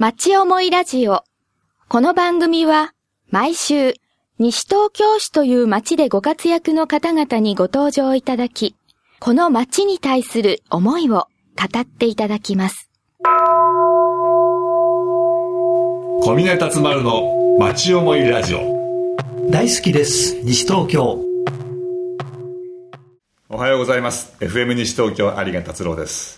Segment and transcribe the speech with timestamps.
[0.00, 1.24] 町思いラジオ。
[1.88, 2.92] この番組は
[3.30, 3.94] 毎週
[4.38, 8.76] 西東京市という町でご活躍の方々にご登場いただき、
[9.18, 11.26] この町に対する思いを
[11.56, 12.88] 語っていただきます。
[16.22, 18.60] 小峰達丸の町思いラジオ。
[19.50, 20.40] 大好きです。
[20.44, 21.24] 西東京。
[23.48, 24.36] おはようございます。
[24.38, 26.37] FM 西東京有賀達郎です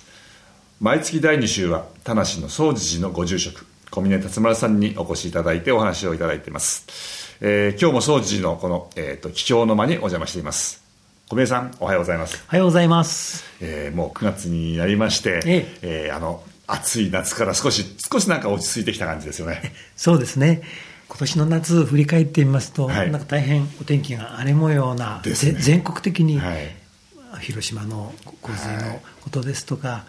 [0.81, 10.83] 毎月第2週は田無の総持寺のご住職小峰達丸さんにお越しいただいてお話をいただいています、えー今日も総持寺のこの、えー、と桔梗の間にお邪魔しています。
[11.29, 13.45] 小峰さんおはようございます、おはようございます。
[13.61, 16.11] えーもう9月になりまして、ええ。
[16.11, 19.75] ーあの暑い夏から少し少しなんか落ち着いてきた感じですよね。
[19.97, 20.62] そうですね。
[21.09, 23.11] 今年の夏振り返ってみますと、はい。
[23.11, 25.31] なんか大変お天気が荒れ模様な、ね。
[25.31, 26.75] ぜ全国的に、はい。
[27.41, 30.06] 広島の洪水のことですとか、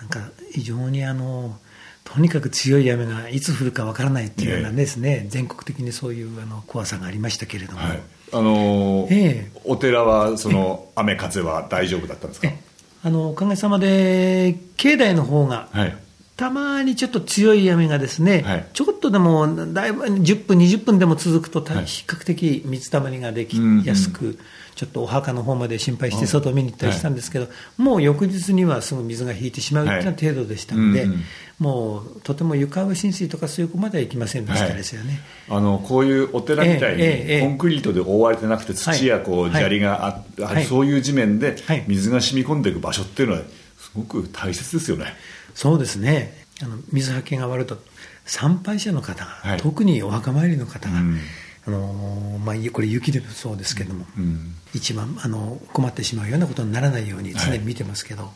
[0.00, 1.58] なんか非常にあの
[2.04, 8.00] とにかく強い雨がいつ降るかわからないっていうようなですね、全国的にそういうあの怖さがありましたけれども、はい。
[8.32, 9.60] あのーええ。
[9.64, 12.48] お寺はその雨風は大丈夫だったんですか？
[12.48, 12.58] え。
[13.04, 15.96] あのおかげさまで境内の方がはい
[16.40, 18.66] たまにちょっと強い雨がですね、はい。
[18.72, 21.84] ちょこっとでもだいぶ10分、20分でも続くと、たはい。
[21.84, 23.84] 比較的水たまりができうんうん。
[23.84, 24.38] やすく、
[24.74, 31.24] ちょっとお墓の方まで心配してうん外を見に行ったりしたんですけど、もう翌日にはすぐ水が引いてしまうという程度でしたので、はいうんうん。
[31.58, 35.20] もうとても床上浸水とかそういうとこまでは行きませんでしたですよね。
[35.50, 39.50] あのこういうお寺みたいに、コンクリートで覆われてなくて土やこう、はい。
[39.56, 41.84] 砂利があそういう地面ではい。
[41.86, 43.42] 水が染み込んでいく場所っていうのは
[43.76, 45.14] すごく大切ですよね。
[45.60, 46.32] そうですね。
[46.62, 47.76] あの水はけが悪いと
[48.24, 49.58] 参拝者の方が、はい。
[49.58, 51.18] 特にお墓参りの方が、うん。
[51.66, 54.54] あのまあ、これ雪でもそうですけども、うん。
[54.72, 58.30] 一番あの困ってしまうようなことにならないように常に見てますけど、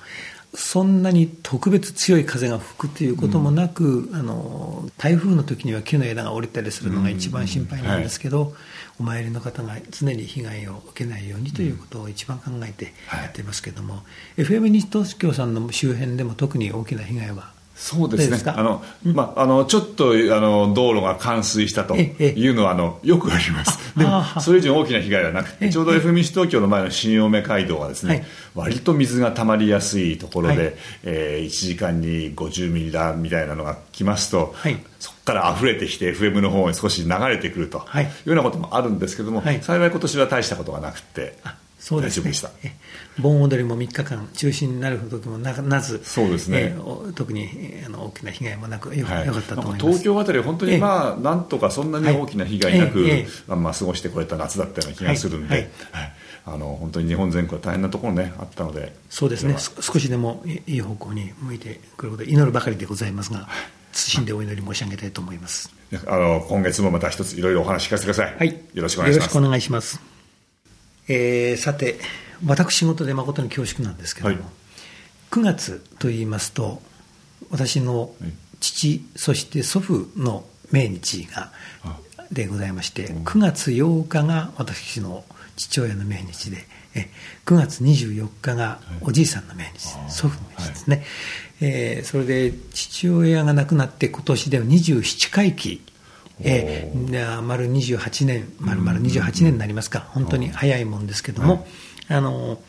[0.57, 8.55] そんなに特別強い風が吹くということもなく、あの台風の時には木の枝が折れたりするのが一番心配なんですけど、
[9.01, 14.03] お参りの方が常に被害を受けないようにということを一番考えてやってますけども、
[14.37, 18.53] FM 西東京さんの周辺でも特に大きな被害はそうですね。
[18.55, 23.79] あの、まあ、あのちょっとあの道路が冠水したとええいうのはあのよくあります。
[23.99, 28.25] でもそれ以上大きな被害はなくええてちょうど FM 西東京の前の新青梅街道はですね、はい。
[28.55, 30.75] 割と水が溜まりやすいところで、はい。
[31.03, 34.77] えー1時間に50ミリだみたいなのが来ますと、はい。
[35.01, 38.05] そこから溢れてきて FM の方に少し流れてくるとはい。
[38.05, 39.61] いうようなこともあるんですけども、はい。
[39.61, 42.33] 幸い今年は大したことがなくてあそうですね。
[43.21, 46.75] 盆踊りも3日間中止になる時もななずそうですね。
[46.75, 49.87] えーお特にえーあの大きな被害もなくよ,、はい、よかったと思います。
[49.87, 50.79] 東京あたりは本当にええ。
[50.79, 53.53] まあ、なんとかそんなに大きな被害なく、はいえええ。
[53.53, 55.69] あまあ、過ごしてこれた夏だったような気がするんで、はい。
[55.93, 56.13] はい。
[56.47, 58.97] あの本当に日本全国は大変なところねあったので。
[59.11, 59.55] そうですね。
[59.59, 63.47] 少しでもいいい方向に向いてくることを祈るばかりでございますが
[63.93, 65.71] 謹んでお祈り申し上げたいと思います。
[66.07, 68.59] あの今月もまた一ついろいろお話聞かせてください、はい。
[68.73, 69.11] よろしくお願
[69.59, 70.14] いします
[71.09, 71.99] えーさて
[72.45, 74.45] 私事で誠に恐縮なんですけども、はい。
[75.31, 76.83] 9月と言いますと
[77.51, 78.11] 私の
[78.61, 81.53] 父、そして祖父の命日が
[81.85, 81.99] あ。
[82.33, 85.25] でございまして9月8日が私の
[85.57, 86.65] 父親の命日で
[86.95, 87.09] え
[87.45, 89.79] 9月24日がおじいさんの命日、
[90.09, 91.05] 祖父の命日ですね、
[91.61, 95.83] えーそれで父親が亡くなって今年で27回忌
[96.41, 97.11] えー。
[97.11, 101.67] で丸28年丸々28年になりますか、本当に早いもんですけども、
[102.09, 102.61] あの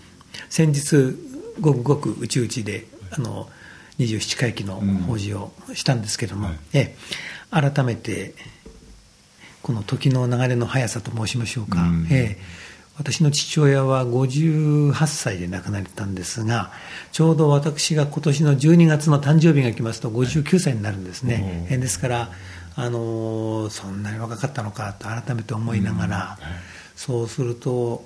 [0.49, 1.17] 先日
[1.59, 3.49] ごくごくうちうちであの
[3.99, 8.33] 27回忌の法事をしたんですけども、はいえー改めて
[9.61, 12.07] この時の流れの速さと申しましょうか、うん。
[12.11, 12.65] えー
[12.97, 16.71] 私の父親は58歳で亡くなったんですが
[17.11, 22.31] ちょうど私が今年の12月の誕生日が来ますと59歳になるんですね、えーですから、
[22.75, 26.37] あのーそんなに若かったのかと改めて思いながら、
[26.95, 28.05] そうすると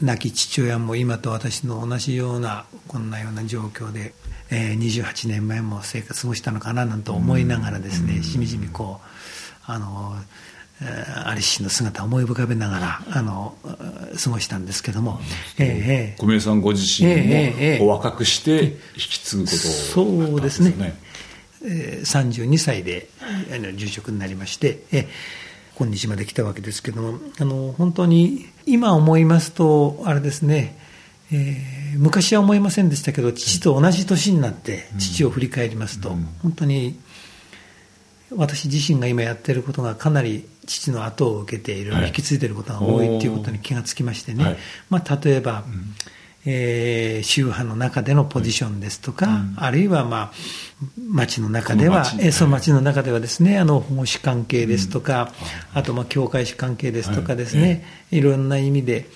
[0.00, 4.14] 亡き父親も今と私の同じようなこんなような状況で、
[4.50, 9.06] えー28年前も生活過ごしたのかななんて思いながらですね、しみじみこう
[9.66, 10.14] あの、
[10.80, 15.18] えー、アリシの姿を思い浮かべながらあのえー過ごしたんですけども、
[15.58, 16.20] えーえー。
[16.20, 17.08] 小宮さんご自身
[17.78, 20.96] もお若くして引き継ぐことをそうですね
[21.64, 23.08] えー32歳で
[23.52, 25.06] あの住職になりまして、えー
[25.76, 30.78] 今日まで来たわけですけどもあの本当に今思いますとあれですね、
[31.32, 36.10] えー昔は思いませんでしたけど父と同じ年になって父を振り返りますと、
[36.42, 36.98] 本当に
[38.36, 42.00] 私自身が今やってることがかなり父の後を受けていろい。
[42.00, 44.56] ろ引き継いでることが多いということに気がつきましてね、はい。
[44.90, 45.64] まあ、例えば、
[46.46, 50.32] えー、宗派の中でのポジションですとか、うん、あるいは、まあ、
[50.98, 55.32] 町の中では、えその町の中ではですね、あの保護司関係ですとか、
[55.72, 59.06] うん、あと、まあ、教会司関係ですとかですね、はい、いろんな意味で、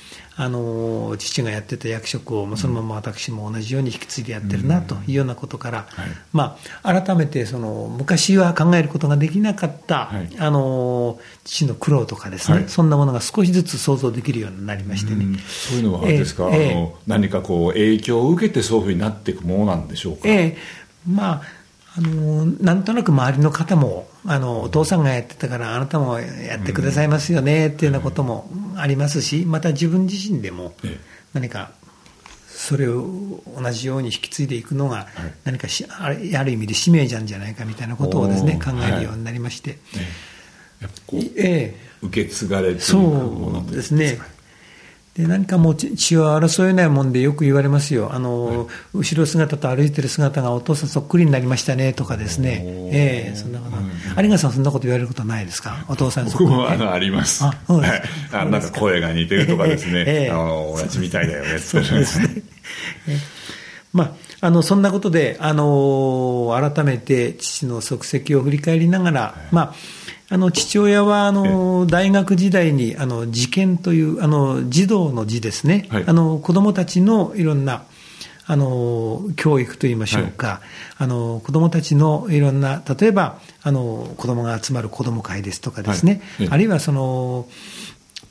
[0.40, 15.26] あの父がやってた役職をそのまま私も同じように引き継いでやってるなというようなことから、はい、まあ、改めてその昔は考えることができなかった、はい、あの父の苦労とかですね、はい、そんなものが少しずつ想像できるようになりましてね。
[15.48, 20.28] そういうのはですか、えー、あの何かこう影響を受けてそういうふうになっていくものなんでしょうか？
[20.28, 21.42] えー、まあ
[21.98, 30.74] あのなんとなく周りの方もあのお父さんがやってたからあなたもやってくださいますよねっていうようなこともありますしまた自分自身でも
[31.34, 31.72] 何か
[32.46, 35.08] それを同じように引き継いでいくのが
[35.44, 39.78] 何かしある意味で使命じゃんじゃないかみたいなことをですね考えるようになりまして、
[41.36, 44.18] ええ、受け継がれていくものですね。
[45.18, 52.62] で何かもう血を争えないもんでよく言われますよ、あの、はい、後ろ姿と歩いてる姿がお父さんそっくりになりましたねとかですね、
[52.92, 61.58] ええー、そんなこと、有賀さん、そんなこと言われることないですか、お父さん僕もあのあります、あそうです、はい、なんか声が似てるとかですね、えー、あの親父みたいだよね。
[61.58, 62.28] そうですね。
[63.92, 69.74] まああのそんなことで、あの改めて父の足跡を振り返りながら、はい、まあ
[70.30, 77.84] あの父親はあの大学時代にあの事件というあの児童の字ですね、はい、あの子どもたちのいろんな
[78.46, 80.58] あの教育といいましょうか、はい、
[81.04, 87.46] あの子どもたちのいろんな、例えばあの子どもが集まる子ども会ですとかですね、はい、あるいはその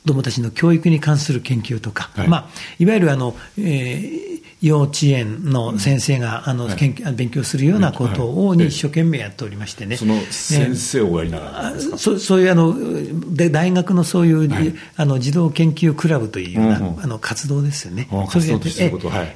[0.08, 2.28] 子どもたちの教育に関する研究とか、はい。
[2.28, 2.48] まあ、
[2.78, 18.46] いわゆるあの、えー、幼稚園の先生があの、はい、勉強するようなことをに一生懸命やっておりましてね、その先生をやりながらそそういうあので大学のそういう、はい、あの児童研究クラブというような、うんうん、あの活動ですよね、それ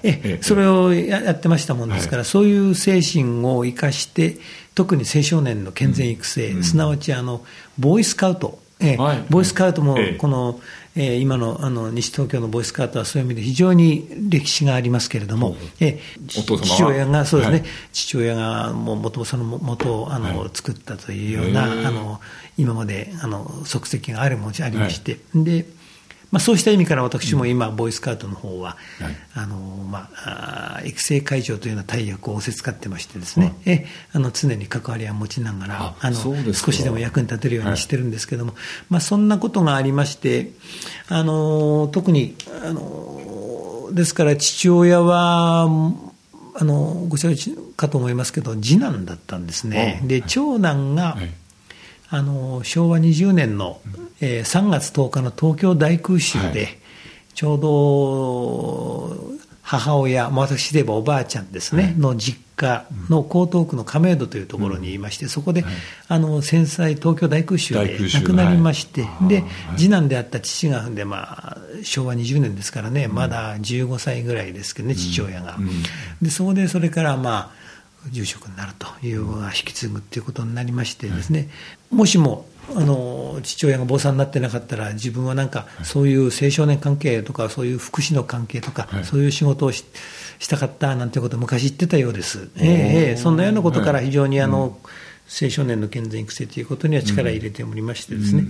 [0.02, 4.38] ええそれをやってましたもんですから、そういう精神を生かして、
[4.74, 7.44] 特に青少年の健全育成、うん、すなわちあの
[7.78, 8.58] ボーイスカウト。
[8.80, 8.96] ええ。
[8.96, 22.20] はい、ボーイスカウトもこの、えー、今のあの西東京のボーイスカウトはそういう意味で非常に歴史がありますけれども、えー、父親が、そうですね、はい、父親がもともとその元をあの、はい、作ったというような、あの
[22.58, 25.66] 今まであの足跡があるものありまして、で
[26.32, 29.56] まあ、そうした意味から私も今、ボーイスカウトの方は、はい、あの
[29.90, 40.52] まあ、育成会長というような大役を仰せつかってましてですね、えあの常に関わりを持ちながらあの少しでも役に立てるようにしてるんですけども、はい、まあ、そんなことがありまして
[41.08, 45.68] あの特にあのですから父親は
[46.54, 50.00] あのご承知かと思いますけど次男だったんですね。
[50.04, 51.41] で長男が、はい
[52.14, 53.80] あの昭和20年の、
[54.20, 56.78] えー、3月10日の東京大空襲で、はい、
[57.34, 59.32] ちょうど
[59.62, 65.72] 母親、私で言えばおばあちゃんですね、はい、の実家の江東区の亀戸というところにいまして、そこで、はい、
[66.08, 69.42] あの戦災、東京大空襲で亡くなりまして、で
[69.78, 75.56] 次男であった父が、でまあ、昭和20年ですからね、まだ15歳ぐらいですけどね、父親が。
[76.20, 77.61] でそこでそれからまあ
[78.10, 81.48] 住職になるというのが引き継ぐということになりましてですね、
[81.90, 89.84] もしもあの父親が坊さんになってなかったら自分はなんかそういう青少年関係とかそういう福祉の関係とか、そういう仕事をし
[90.38, 94.76] したかったなんてことを昔言ってたようです、えー、そんなようなことから非常にあの、
[95.40, 98.44] 青少年の健全育成ということには力を入れておりましてですね、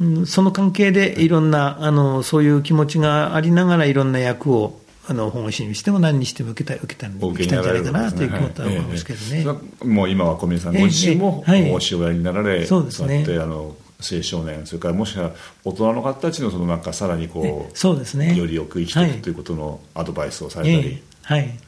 [0.00, 0.16] うん。
[0.18, 13.24] うん、その関係でいろんなあのそういう気持ちがありながらいろんな役をあの保護司にしても何にしても受けた受けた受けたんじゃないかなということは思いますけどね、はい、もう今は小宮さんご自身も保護司親になられ、そうですね。
[13.28, 15.32] あの青少年それからもしくは
[15.64, 18.34] 大人の方たちのそのなんかさらにこうそうですね。
[18.36, 21.58] よりよく生きていくということのアドバイスをされたり、はい、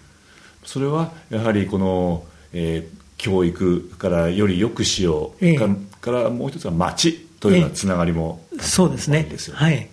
[0.65, 9.29] それはやはりこの、えー、教育からよりよくしよう、えー、からもう一つは町というようなつながりも、えー、そうですね。
[9.53, 9.89] はい。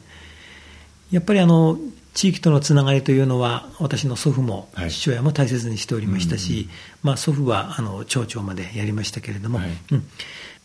[1.11, 1.77] やっぱりあの
[2.13, 6.67] 地域とのつながりというのは、私の祖父も父親も大切にしておりましたし、はい
[7.03, 10.07] まあ、祖父はあの町長までやりましたけれども、はい、うん。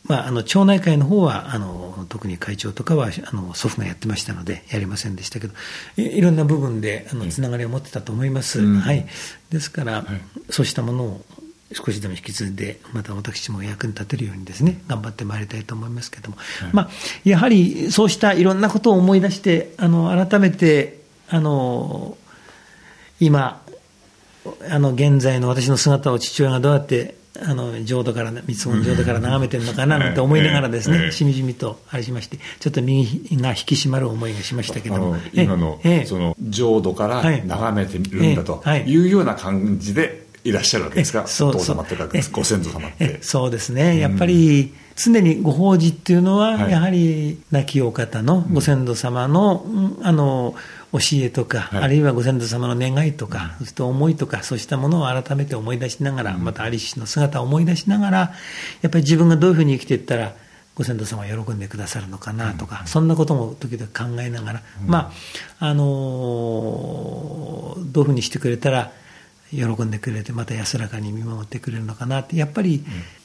[0.04, 5.54] まあ、あの町内会の方はあの特に会長とかはあの祖父がやってましたのでやりませんでしたけど
[5.96, 9.06] いろんな部分であのつながりを持ってたと思います、うん、はい、
[9.50, 10.04] ですから、はい、
[10.50, 11.24] そうしたものを
[11.72, 16.90] 少しでも引き継いでまた私も役に立てるようにですね頑張ってまいりたいと思いますけれども、はい、まあ、
[17.24, 20.97] やはりそうしたいろんなことを思い出してあの改めて
[21.30, 22.16] あの
[23.20, 23.62] 今
[24.70, 30.99] あの現在の私の姿を父親がどうやってあの浄土から三つ子の浄土から眺めてるのかな なんて思いながらですええ。
[31.06, 36.06] ねしみじみとあれしましてちょっと右が引き締まる思いがしましたけどあもの今の、ええ。
[36.06, 37.47] その浄土からはい。
[37.47, 38.90] 眺めてるんだとい。
[38.90, 43.18] いうような感じでいらっしゃるわけですか、えそうお父様とかえご先祖様っえて。
[43.23, 46.73] そうですね、やっぱり常にご法事っていうのは、はい。
[46.73, 50.54] やはり亡きお方のご先祖様の,うん、あの
[50.92, 51.83] 教えとか、はい。
[51.85, 58.18] あるいはご先祖様の願いとか、そして思いとか、そうしたものを改めて思い出しながら、またありしの姿を思い出しながら、
[58.80, 60.35] やっぱり自分がどういうふうに生きていったら、
[60.75, 65.12] ご先祖様は喜んでくださるのかなとか、そんなことも時々考えながら、ま
[65.59, 65.88] ああのー
[67.92, 68.92] どういうふうにしてくれたら、
[69.50, 73.18] 喜んでくれてまた安らかに見守ってくれるのかなってやっぱり、えー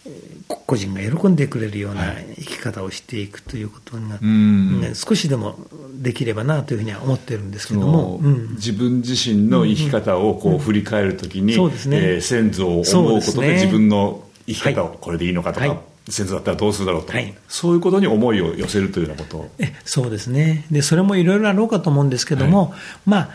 [0.65, 4.81] 個人が喜んでくれるような生き方をしていくということが、ん。
[4.81, 5.57] ね少しでも
[5.93, 8.29] できればなというふうには思ってるんですけそども、のう。
[8.29, 8.49] ん。
[8.55, 14.97] 自分自身の生き方をこう振り返るときに、えー先祖を思そうことで自分の生き方をはい。
[14.99, 15.79] これでいいのかとか、はい。
[16.09, 17.33] 先祖だったらどうするだろうとか、はい。
[17.47, 19.37] そういうことに思いを寄せるというようなこと。
[19.37, 20.65] をえそうですね。
[20.71, 22.73] でそれもいろいろあろうかと思うんですけども、
[23.05, 23.29] まあ、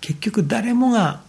[0.00, 1.20] 結局誰もが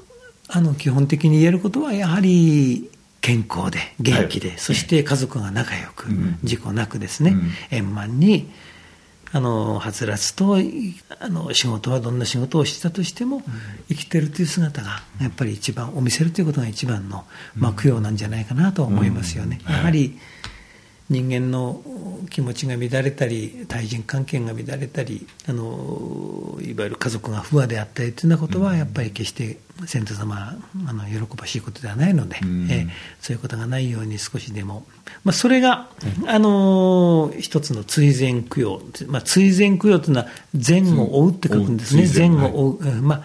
[0.49, 2.89] あの基本的に言えることはやはり
[3.21, 4.57] 健康で元気で、はい。
[4.57, 6.39] そして家族が仲良く、うん。
[6.43, 7.51] 事故なくですね、うん。
[7.69, 8.49] 円満に
[9.31, 10.57] あのはつらつと
[11.19, 13.43] あの仕事はどんな仕事をしてたとしても、
[13.87, 17.25] 生きてるという姿がやっぱり一番お見せるということが一番の、
[17.55, 19.61] まあ、供養なんじゃないかなと思いますよね。
[19.67, 19.73] うん。
[19.73, 20.17] やはり
[21.09, 21.81] 人間の
[22.29, 30.55] 気持ちが乱れたり対人関係が乱れたりあのいわゆる家族が不和であったりというようなことはやっぱり決して先祖様
[30.87, 32.67] あの喜ばしいことではないので、うん。
[32.69, 32.89] えー
[33.21, 34.85] そういうことがないように少しでも、
[35.23, 35.89] まあ、それが、
[36.25, 42.31] あの一つの追善供養、まあ、追善供養というのは前後を追うって書くんですね、追善。
[42.35, 43.07] 前後を追う、うん。
[43.07, 43.23] まあ、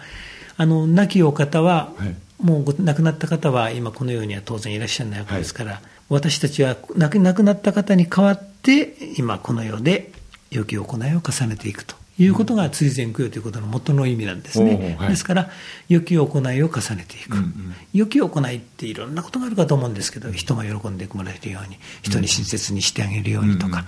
[0.57, 2.15] あの亡きお方は、はい。
[2.41, 10.11] もうご亡くなった方は今この世には当然いらっしゃらないわけですから、私たちは亡くなった方に代わって今この世で
[10.51, 15.09] 良き行いを重ねていくということが追善供養ということの元の意味なんですね、はい。
[15.09, 15.49] ですから
[15.89, 17.75] 良き行いを重ねていく、うんうん。
[17.93, 23.85] 良き行いっていろんなことがあるかと思うんですけど人が喜んでもらえるように人に親切にしてあげるようにとか、うんうん。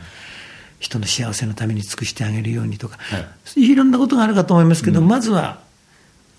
[0.79, 3.17] 人の幸せのために尽くしてあげるようにとか、、は
[3.55, 3.75] い。
[3.75, 5.59] ろんなことがあるかと思いますけど、まずは、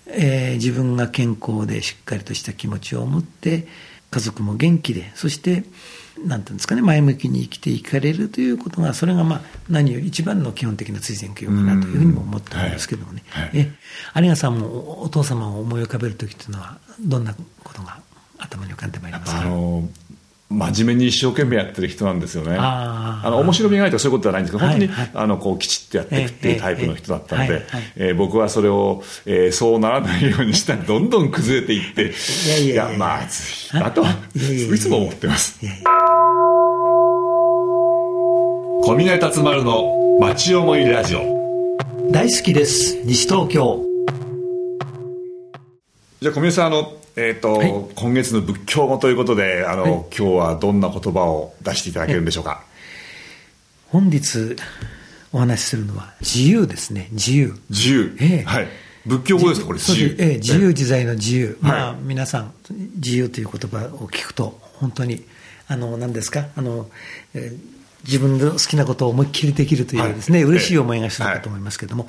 [0.07, 3.67] えー自分が健康でしっかりとした気持ちを持って
[4.11, 5.63] 家族も元気でそして
[6.25, 13.43] なんていうんですかね前向きに生きていかれるということがそれがまあ何より一番の基本的な追善供養かなというふうにも思っておりますけどもね、はい。
[13.45, 13.51] はい。
[13.55, 13.71] え
[14.23, 18.01] 有賀さんもおお父様を思い浮かべる時というのはどんなことが
[18.37, 19.41] 頭に浮かんでまいりますか？
[19.41, 19.87] あの
[20.49, 22.57] 真面目に一生懸命やってる人なんですよね。
[22.59, 25.05] あの面白みがないとかそういうことではないんですけど、本当に、はい。
[25.05, 27.65] はいあのこうきちっとやっていくっていうタイプの人だったので、
[27.97, 32.13] え僕はそれを、えーそうならないようにしたらどんどん崩れていって、
[32.63, 34.03] いやまずいなと、
[34.35, 34.79] い。
[34.79, 35.59] つも思ってます。
[38.81, 41.39] 小峰達丸の町思いラジオ。
[42.11, 42.99] 大好きです。
[43.03, 43.85] 西東京。
[46.21, 47.69] じゃあ小峰さんあの、えーとはい。
[47.95, 49.91] 今月の仏教語ということであの、はい。
[49.93, 52.63] 今日はどんな言葉を出していただけるんでしょうか？
[53.89, 54.55] 本日
[55.33, 57.09] お話しするのは自由ですね。
[57.11, 57.59] 自由。
[57.69, 58.43] 自由、ええ。
[58.43, 58.67] はい、
[59.05, 59.67] 仏教語ですか？
[59.67, 60.37] これ自由、ええ。
[60.37, 61.71] 自由自在の自由、はい。
[61.71, 62.53] まあ、皆さん
[62.95, 65.25] 自由という言葉を聞くと本当に
[65.67, 66.47] あの何ですか？
[66.55, 66.89] あの、
[67.33, 70.47] えー自分の好きなことを思いっきりできるというですね、はい。
[70.51, 72.07] 嬉しい思いがするかと思いますけれども、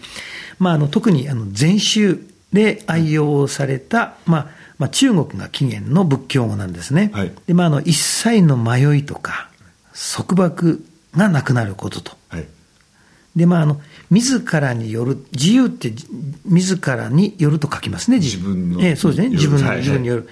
[0.61, 2.17] まあ、あの特にあの禅宗
[2.53, 7.33] で愛用された、まあまあ、中国が起源の仏教語なんですね、はい。
[7.47, 9.51] でまあ、あの一切の迷いとか
[10.17, 10.83] 束縛
[11.15, 12.13] がなくなることと。
[12.31, 12.47] はい。
[13.37, 16.09] でまあ、あの自らによる自由ってじ
[16.47, 19.29] 自らによると書きますね自分のええそうですね。
[19.37, 19.79] 自分のはい。
[19.81, 20.29] 自分による、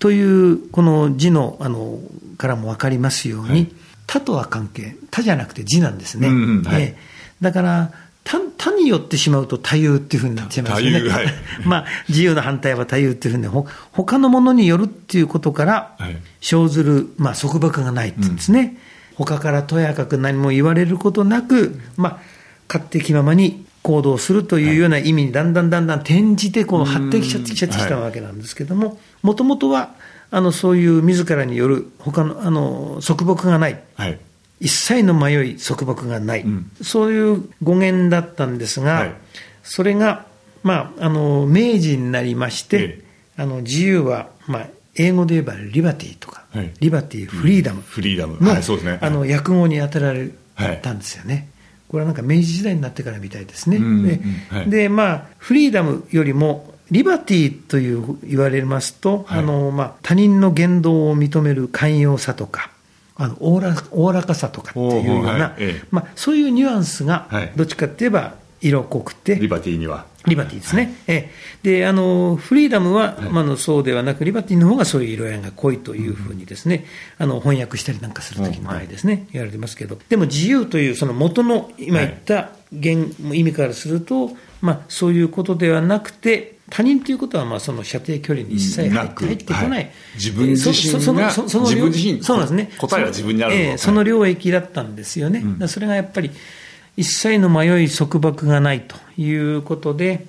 [0.00, 2.00] というこの字のあの
[2.36, 3.72] からも分かりますように、はい。
[4.08, 6.82] 他とは関係他じゃなくて字なんですね、うんうんはい。
[6.82, 6.96] ええ。
[7.40, 7.92] だから
[8.24, 11.08] 他他によってしまうと多様っていうふうになっちゃいますよね。
[11.08, 11.26] はい。
[11.64, 16.16] まあ自由の反対は多様っていうふうにほ他のものによるっていうことからはい。
[16.40, 18.76] 生ずる、まあ、束縛がないっていうんですね、
[19.14, 22.18] 他からとやかく何も言われることなく、まあ、
[22.68, 29.94] 勝手気ままに行動するというような意味にだんだんだんだん転じてこの発展しちゃってきちゃってきたわけなんですけどももともとは
[30.30, 33.80] あのそういう自らによる他のあの束縛がない。
[33.94, 34.18] はい
[34.60, 36.70] 一切の迷い束縛がない、うん。
[36.82, 39.14] そういう語源だったんですが、はい。
[39.62, 40.26] それが、
[40.62, 43.04] まあ、あの明治になりまして、え
[43.36, 46.72] あの自由は、まあ、英語で言えばリバティとか、はい。
[46.80, 47.82] リバティフリーダム。
[47.82, 48.38] フリーダム。
[48.40, 48.98] の,、はいそうですね。
[49.02, 51.48] あの訳語に当てられはいたんですよね。
[51.88, 53.78] これはなんか明治時代になってからみたいですね。
[54.66, 59.38] でまあ、フリーダムよりもリバティという言われますと、はい。
[59.40, 62.70] あのまあ、他人の言動を認める寛容さとか、
[63.16, 65.86] あのおおらおおらかさとかっていうようおーはな、いええ。
[65.90, 70.06] まあ、そういうニュアンスがはい、どっちかって言えば色濃くて、リバティには。
[70.26, 70.94] リバティですね。
[71.06, 71.30] え
[71.62, 71.80] え。
[71.80, 76.86] で、あの、フリーダムは、まああの、そうではなく、リバティの方がそういう色合いが濃いというふうにですね、
[77.18, 84.30] あの、翻訳したりなんかするときの場合ですね、言われてますけど、でも自由というその元の今言った言、意味からすると、
[84.64, 89.90] まあ、そういうことではなくて、他人ということは、まあ、その射程距離に一切入って入ってこない、はい。
[90.14, 96.30] 自分自身がそその自分自身そうなんですね、答えは自分にあるのええその領域だったんですよね、だからそれがやっぱり、
[96.96, 100.26] 一切の迷い、束縛がないということで、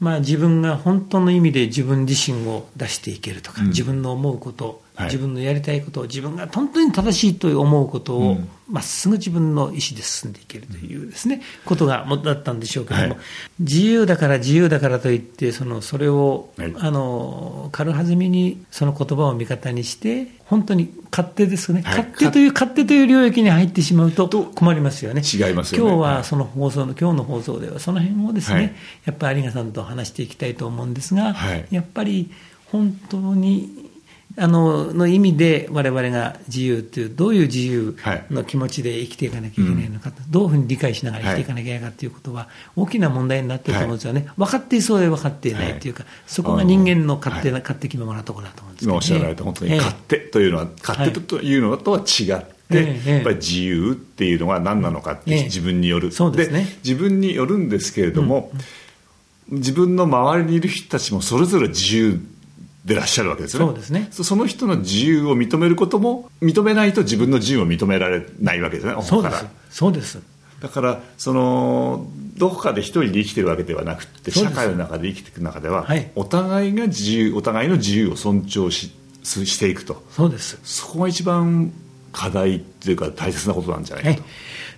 [0.00, 3.68] まあ、自分が本当の意味で自分自身を出していけるとか、うん。
[3.68, 8.48] 自分の思うこと、はい自分のやりたいことを、自分が本当に正しいと思うことをうん。
[8.68, 13.16] ま、っすぐ自分の意思で進んでいけるというですね、ことがもだったんでしょうけども、はい。
[13.60, 16.74] 自由だから自由だからといって、そのそれを、はい。
[16.76, 21.98] あの軽はずみにその言葉を味方にして、本当に勝手ですね、はい。
[21.98, 22.84] 勝手という勝手。
[22.84, 25.22] という領域に入ってしまうと困りますよね。
[25.22, 25.90] 違いますよね。
[25.90, 28.74] 今日ははいその放送の、今日の放送では、その辺をですね、はい。
[29.06, 31.66] やっぱり有賀さんと話していきたいと思うんですが、はい。
[31.70, 32.30] やっぱり
[32.72, 33.85] 本当に、
[34.38, 37.96] あのの意味で我々が自由という、どういう自由
[38.30, 49.78] の気持ちで生きていかなきゃいけないのか、どういうふうに理解しながら生きていかなきゃいけないかということは、大きな問題になっていると思うんですよね、分かっていそうで分かっていないというか、そこが人間の勝手な、勝手気ままなところだと思うんですけど、今おっしゃられた本当にええ。
[49.78, 55.44] 勝手というのは、勝手というのとは違って、ええやっぱり自由っていうのが何なのかって、ええ。
[55.44, 56.12] 自分による。
[56.12, 56.76] そうですね。
[56.84, 58.52] 自分によるんですけれども、
[59.48, 62.20] 自分の周りにいる人たちもそれぞれ自由
[62.86, 63.66] でらっしゃるわけですよね。
[63.66, 64.08] そうですね。
[64.12, 70.18] そその人の自由を認めることも認めないと自分の自由を認められないわけですよねそうです、そうです。
[70.60, 76.10] だからそのどこかで一人で生きてるわけではなくて社会の中で生きていく中では、はい。
[76.14, 78.92] お互いが自由お互いの自由を尊重し
[79.24, 80.02] すしていくと。
[80.10, 80.58] そうです。
[80.62, 81.72] そこが一番
[82.12, 84.16] 課題っていうか大切なことなんじゃないはい。
[84.16, 84.28] かと、、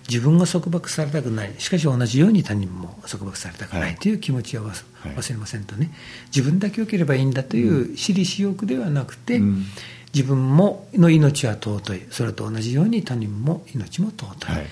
[0.09, 3.93] 自分が束縛されたくない、しかし同じように他人も束縛されたくなはい。
[3.93, 5.15] いという気持ちを忘はい。
[5.15, 5.91] 忘れませんとね、
[6.35, 9.65] 自分だけ良ければいいんだという私利私欲ではなくて、うん。
[10.11, 14.65] 自分もの命は尊い、それと同じように他人も命も尊い、はい。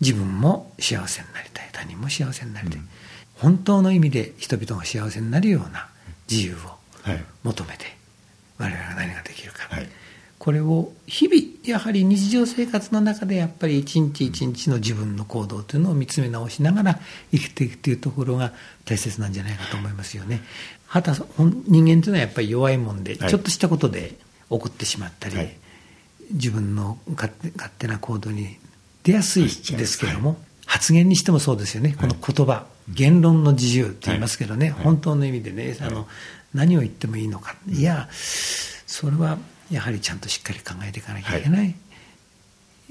[0.00, 2.80] 自分も幸せになりたい、他人も幸せになりたい、
[3.34, 5.88] 本当の意味で人々が幸せになるような
[6.30, 6.56] 自由を
[7.02, 7.24] はい。
[7.42, 7.96] 求めて、
[8.58, 9.66] 我々が何ができるか。
[9.68, 9.88] はい
[10.38, 17.00] これを日々、やはり日常生活の中で、やっぱり一日一日の自分の行動というのを見つめ直しながら
[17.32, 18.52] 生きていくというところが
[18.84, 20.42] 大切なんじゃないかと思いますよね。
[20.86, 21.24] はた人
[21.66, 24.14] 間というのはやっぱり弱いもんで、はいちょっとしたことで
[24.50, 25.56] 怒ってしまったり、はい。
[26.32, 28.56] 自分の勝手勝手な行動に
[29.04, 29.50] 出やすいで
[29.86, 34.84] すけども、発言にしてもそうですよね、この言葉、言論の自由って言いますけどね、はい。
[34.84, 36.06] 本当の意味でね、あの
[36.52, 39.38] 何を言ってもいいのか、いや、それは
[39.70, 41.74] やはりちゃんとしっかり考えていかなきゃいけない、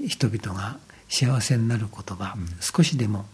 [0.06, 3.26] 人々が幸せになる言葉、少しでも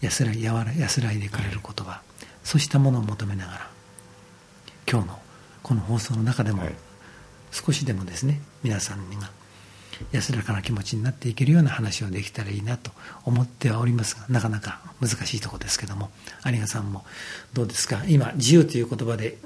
[0.00, 2.02] 安らいやわら安らいでくれる言葉、
[2.44, 3.70] そうしたものを求めながら、
[4.90, 5.18] 今日の
[5.62, 6.74] この放送の中でも、はい。
[7.52, 9.30] 少しでもですね皆さんが
[10.12, 12.90] 安らかな気持ちになっていけるような話をできたらいいなと
[13.24, 16.10] 思ってはおりますがなかなか難しいところですけども
[16.44, 17.06] 有賀さんも
[17.54, 18.02] どうですか？
[18.08, 19.38] 今自由という言葉で、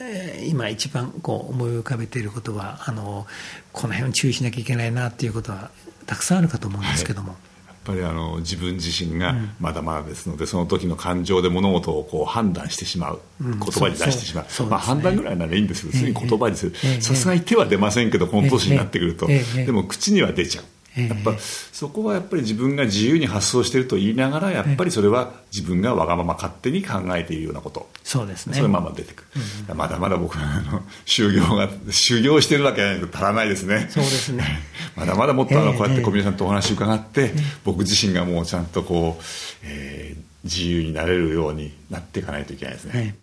[0.00, 3.26] えー今一番こう思い浮かべていることはあの
[3.72, 5.70] この辺を注意しなきゃいけないなということは
[6.06, 13.58] たくさんあるかと思うんですけども、やっぱりあの自分自身がまだまだですので、その時の感情で物事をこう判断してしまう、うん。
[13.58, 14.44] 言葉に出してしまう。
[14.48, 16.72] そうそうまあ、判断ぐらいならいいんですけど、ええすぐに言葉にする。
[16.84, 17.00] ええ。
[17.00, 19.36] さすがに手は出ませんけどこの年になってくると、ええ。
[19.36, 19.66] ええ。
[19.66, 20.64] でも口には出ちゃう。
[20.98, 21.08] ええ。
[21.08, 27.88] やっぱそこはやっぱり自分が自由に発想していると言いながらやっぱりそれは自分がわがまま勝手に考えているようなこと。
[28.02, 28.54] そうですね。
[28.54, 29.24] それまま出てく
[29.68, 33.86] る、まだまだ僕はあの修行が修行してるわけじゃないと足らないですね。
[33.90, 34.60] そうですね。
[34.96, 37.32] まだまだもっとあのええこうやって小宮さんとお話伺って、
[37.64, 39.24] 僕自身がもうちゃんとこう、
[39.64, 42.92] えー自由になれるようになっていかないといけないですね。
[42.98, 43.14] はい。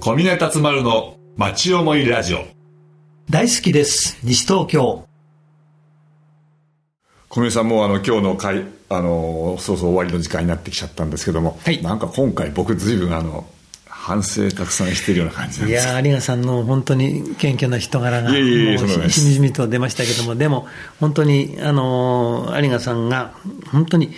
[0.00, 2.57] 小宮達丸の町思いラジオ。
[3.30, 4.18] 大好きです。
[4.24, 5.04] 西東京。
[7.28, 11.82] 小宮さんもうあの今日の会あのそうそう終わりの時間になってきちゃったんですけども、はい。
[11.82, 13.44] なんか今回僕ずいぶんあの
[13.84, 20.66] 反省たくさんしているような感じいやー有賀さんの本当に謙虚な人柄が、しみじみと出ましたけども、でも、
[20.98, 23.34] 本当に、あのー有賀さんが、
[23.70, 24.14] 本当に、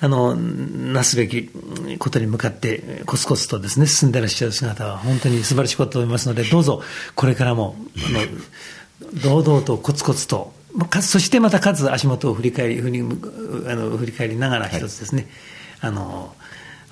[0.00, 1.50] あの、なすべき
[1.98, 6.82] ことに向かって、コツコツとですね、進んでらっしゃる姿は、本当に素晴らしいことと思いますので、どうぞ、
[7.14, 10.52] これからも、あの、堂々とこつこつと、
[11.02, 13.04] そしてまたかつ足元を振り返り、振りあ
[13.74, 15.28] の振り返りながら一つですね、
[15.80, 16.34] あの、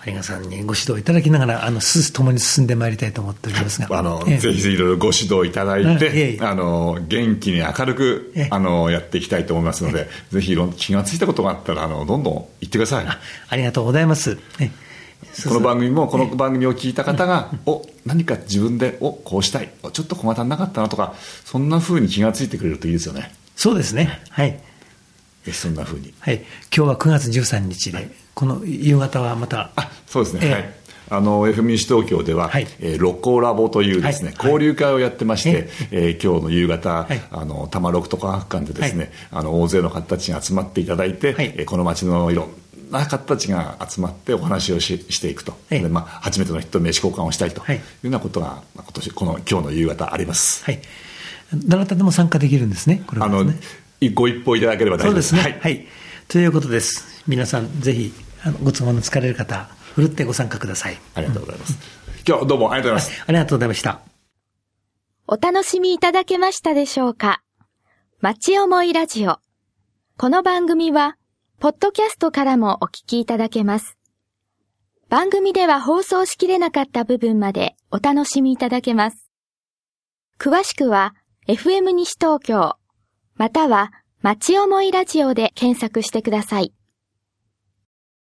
[0.07, 3.99] 有賀さんにご指導いただきながら、あの、す、共に進んでまいりたいと思っておりますが。
[3.99, 13.07] あの、ええぜひいろいろご指導いただいて、ええあの、元気に明るく、ええあの、やっていきたいと思いますので、ぜひいろん気がついたことがあったら、あの、どんどん言ってください。
[13.49, 14.39] ありがとうございます。
[14.59, 14.71] え
[15.49, 24.21] この番組もこの番組を聞いた方が、お何か自分でおこうしたいおちょっと小型になかったなとかそんなふうに気がついてくれるといいですよねそうですね。
[24.31, 24.61] はい。
[25.53, 26.45] そんなふうにはい。
[26.75, 30.53] 今日は9月13日で、この夕方はまた、あそうですね、ええ。
[30.53, 30.75] はい。
[31.11, 32.67] あの FM 西東京では、はい。
[32.81, 34.51] えー六甲ラボというですね、はい。
[34.51, 37.21] 交流会をやってまして、ええー今日の夕方、はい。
[37.31, 39.41] あの多摩六都科学館でですね、はい。
[39.41, 41.53] あの大勢の方たちが集まっていただいて、はい。
[41.57, 42.51] えーこの町のいろん
[42.91, 47.77] な方たちが集まってお話をししていくと、ええでまあ、初めての人と名刺交換をしたいとはい。
[47.77, 50.65] いうようなことが、まあ今年この今日の夕方あります。
[50.65, 50.81] はい。
[51.55, 53.45] どなたでも参加できるんですね、これはあの。
[54.15, 55.29] ご一報いただければ大丈夫です。
[55.29, 55.37] す。
[55.37, 55.57] そうでね。
[55.59, 55.87] ははいい。
[56.33, 57.23] ということです。
[57.29, 58.11] 皆さん、ぜひ、
[58.43, 59.65] あのご都合の疲れる方、
[59.95, 60.97] ふるってご参加ください。
[61.15, 61.79] ありがとうございます。
[62.27, 63.25] 今日はどうもありがとうございます。
[63.27, 64.01] ありがとうございました。
[65.27, 67.43] お楽しみいただけましたでしょうか？
[68.23, 69.41] 町思いラジオ。
[70.17, 71.19] この番組は、
[71.61, 73.99] ポッドキャストからもお聞きいただけます。
[75.11, 79.31] 番組では放送しきれなかった部分までお楽しみいただけます。
[80.39, 81.15] 詳しくは、
[81.47, 82.77] FM 西東京、
[83.35, 83.93] または、
[84.23, 86.73] 町思いラジオで検索してください。